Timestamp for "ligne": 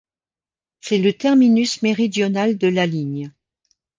2.87-3.31